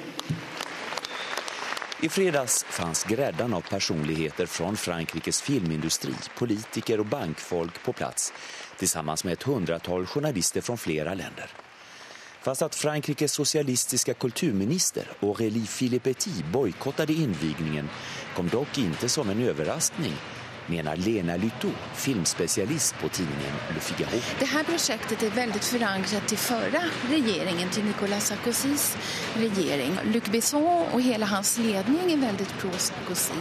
I 2.04 2.08
fredags 2.08 2.64
fanns 2.64 3.04
gräddan 3.04 3.54
av 3.54 3.60
personligheter 3.60 4.46
från 4.46 4.76
Frankrikes 4.76 5.42
filmindustri, 5.42 6.14
politiker 6.38 7.00
och 7.00 7.06
bankfolk 7.06 7.82
på 7.84 7.92
plats 7.92 8.32
tillsammans 8.78 9.24
med 9.24 9.32
ett 9.32 9.42
hundratal 9.42 10.06
journalister 10.06 10.60
från 10.60 10.78
flera 10.78 11.14
länder. 11.14 11.50
Fast 12.42 12.62
att 12.62 12.74
Frankrikes 12.74 13.32
socialistiska 13.32 14.14
kulturminister 14.14 15.08
Aurélie 15.20 15.66
Filippetti 15.66 16.44
bojkottade 16.52 17.12
invigningen 17.12 17.88
kom 18.36 18.48
dock 18.48 18.78
inte 18.78 19.08
som 19.08 19.30
en 19.30 19.42
överraskning 19.42 20.12
menar 20.66 20.96
Lena 20.96 21.36
Lytto, 21.36 21.68
filmspecialist 21.94 22.94
på 23.00 23.08
tidningen 23.08 23.52
Le 23.74 23.80
Figaro. 23.80 24.22
Det 24.38 24.44
här 24.44 24.64
projektet 24.64 25.22
är 25.22 25.30
väldigt 25.30 25.64
förankrat 25.64 26.28
till 26.28 26.38
förra 26.38 26.82
regeringen, 27.10 27.70
till 27.70 27.84
Nicolas 27.84 28.26
Sarkozys 28.26 28.96
regering. 29.34 29.98
Luc 30.04 30.24
Besson 30.24 30.86
och 30.92 31.02
hela 31.02 31.26
hans 31.26 31.58
ledning 31.58 32.12
är 32.12 32.16
väldigt 32.16 32.58
pro-Sarkozy. 32.58 33.34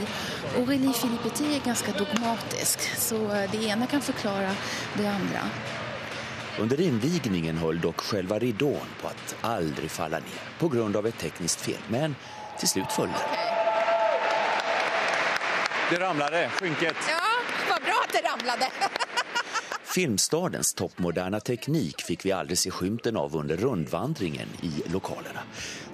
Aurélie 0.58 0.94
Filippetti 0.94 1.56
är 1.56 1.66
ganska 1.66 1.92
dogmatisk, 1.92 2.80
så 2.98 3.28
det 3.52 3.64
ena 3.68 3.88
kan 3.88 4.02
förklara 4.02 4.52
det 4.94 5.08
andra. 5.08 5.40
Under 6.60 6.82
invigningen 6.82 7.58
höll 7.58 7.82
dock 7.82 8.02
själva 8.02 8.40
ridån 8.40 8.88
på 9.02 9.08
att 9.08 9.36
aldrig 9.42 9.92
falla 9.92 10.18
ner 10.18 10.60
på 10.60 10.68
grund 10.68 10.96
av 10.96 11.08
ett 11.08 11.18
tekniskt 11.18 11.62
fel, 11.62 11.82
men 11.88 12.16
till 12.60 12.68
slut 12.68 12.92
föll 12.92 13.08
den. 13.08 13.53
Det 15.94 16.00
ramlade, 16.00 16.50
skynket. 16.50 16.96
Ja, 17.10 17.20
vad 17.70 17.82
bra 17.82 18.04
att 18.08 18.14
det 18.14 18.30
ramlade. 18.30 18.72
Filmstadens 19.84 20.74
toppmoderna 20.74 21.40
teknik 21.40 22.02
fick 22.02 22.26
vi 22.26 22.32
aldrig 22.32 22.58
se 22.58 22.72
skymten 22.72 23.18
av 23.18 23.36
under 23.36 23.58
rundvandringen 23.58 24.48
i 24.62 24.90
lokalerna. 24.90 25.40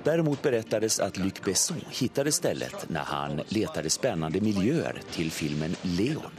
Däremot 0.03 0.41
berättades 0.41 0.99
att 0.99 1.17
Luc 1.17 1.33
Besson 1.45 1.81
hittade 1.89 2.31
stället 2.31 2.89
när 2.89 3.03
han 3.03 3.41
letade 3.47 3.89
spännande 3.89 4.41
miljöer 4.41 5.01
till 5.11 5.31
filmen 5.31 5.75
Leon. 5.81 6.31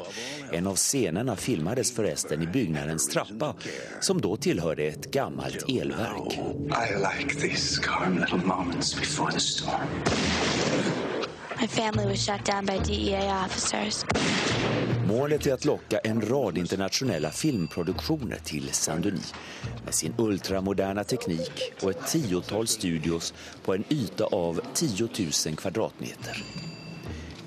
En 0.52 0.66
av 0.66 0.76
scenerna 0.76 1.36
filmades 1.36 1.94
förresten 1.94 2.42
i 2.42 2.46
byggnadens 2.46 3.08
trappa 3.08 3.54
som 4.00 4.20
då 4.20 4.36
tillhörde 4.36 4.82
ett 4.82 5.10
gammalt 5.10 5.64
elverk. 5.68 6.32
I 6.32 7.18
like 7.18 7.40
these 7.40 7.80
calm 7.82 8.18
little 8.18 8.38
moments 8.38 9.00
before 9.00 9.32
the 9.32 9.40
storm. 9.40 10.99
Målet 15.08 15.46
är 15.46 15.54
att 15.54 15.64
locka 15.64 15.98
en 15.98 16.20
rad 16.20 16.58
internationella 16.58 17.30
filmproduktioner 17.30 18.38
till 18.44 18.68
Saint-Denis 18.72 19.34
med 19.84 19.94
sin 19.94 20.14
ultramoderna 20.18 21.04
teknik 21.04 21.72
och 21.82 21.90
ett 21.90 22.06
tiotal 22.06 22.66
studios 22.66 23.34
på 23.64 23.74
en 23.74 23.84
yta 23.88 24.24
av 24.24 24.60
10 24.74 25.08
000 25.46 25.56
kvadratmeter. 25.56 26.44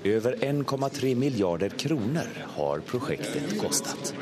Över 0.04 0.36
1,3 0.36 1.14
miljarder 1.14 1.68
kronor 1.68 2.28
har 2.56 2.78
projektet 2.78 3.60
kostat. 3.60 4.14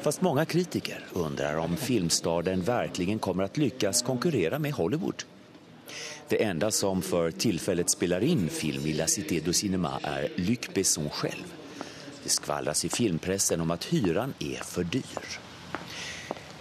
Fast 0.00 0.20
många 0.20 0.44
kritiker 0.44 1.06
undrar 1.12 1.56
om 1.56 1.76
filmstaden 1.76 2.62
verkligen 2.62 3.18
kommer 3.18 3.44
att 3.44 3.56
lyckas 3.56 4.02
konkurrera 4.02 4.58
med 4.58 4.72
Hollywood. 4.72 5.24
Det 6.28 6.42
enda 6.42 6.70
som 6.70 7.02
för 7.02 7.30
tillfället 7.30 7.90
spelar 7.90 8.24
in 8.24 8.48
film 8.48 8.86
i 8.86 8.92
La 8.92 9.06
Cité 9.06 9.40
du 9.40 9.52
Cinéma 9.52 10.00
är 10.02 10.28
Luc 10.36 10.58
Besson 10.74 11.10
själv. 11.10 11.54
Det 12.22 12.28
skvallras 12.28 12.84
i 12.84 12.88
filmpressen 12.88 13.60
om 13.60 13.70
att 13.70 13.84
hyran 13.84 14.34
är 14.38 14.62
för 14.64 14.84
dyr. 14.84 15.38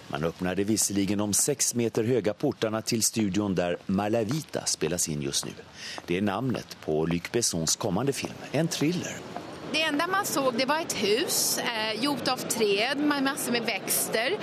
Man 0.07 0.23
öppnade 0.23 0.63
visserligen 0.63 1.17
de 1.17 1.33
sex 1.33 1.75
meter 1.75 2.03
höga 2.03 2.33
portarna 2.33 2.81
till 2.81 3.03
studion 3.03 3.55
där 3.55 3.77
Malavita 3.85 4.65
spelas 4.65 5.09
in 5.09 5.21
just 5.21 5.45
nu. 5.45 5.51
Det 6.07 6.17
är 6.17 6.21
namnet 6.21 6.77
på 6.85 7.05
Luc 7.05 7.21
Bessons 7.31 7.75
kommande 7.75 8.13
film, 8.13 8.33
en 8.51 8.67
thriller. 8.67 9.17
Det 9.71 9.81
enda 9.81 10.07
man 10.07 10.25
såg 10.25 10.53
det 10.57 10.65
var 10.65 10.79
ett 10.79 10.93
hus 10.93 11.57
eh, 11.57 12.03
gjort 12.03 12.27
av 12.27 12.37
träd 12.37 12.97
med 12.97 13.23
massor 13.23 13.51
med 13.51 13.65
växter. 13.65 14.37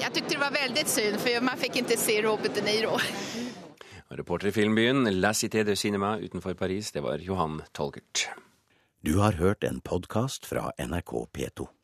Jag 0.00 0.14
tyckte 0.14 0.34
det 0.34 0.40
var 0.40 0.50
väldigt 0.50 0.88
synd 0.88 1.20
för 1.20 1.40
man 1.40 1.56
fick 1.56 1.76
inte 1.76 1.96
se 1.96 2.22
Robert 2.22 2.50
De 2.54 2.60
Niro. 2.60 2.98
Reporter 4.16 4.48
i 4.48 4.52
filmbyen 4.52 5.04
La 5.20 5.34
Cité 5.34 5.64
de 5.64 5.76
Cinema 5.76 6.16
utenfor 6.18 6.54
Paris, 6.54 6.92
det 6.92 7.02
var 7.04 7.18
Johan 7.18 7.60
Tolgert. 7.72 8.28
Du 9.04 9.18
har 9.18 9.32
hørt 9.32 9.64
en 9.64 9.80
podkast 9.80 10.46
fra 10.46 10.70
NRK 10.78 11.12
P2. 11.32 11.76